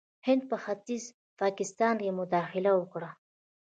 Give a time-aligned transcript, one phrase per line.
[0.27, 1.03] هند په ختیځ
[1.41, 3.11] پاکستان کې مداخله وکړه.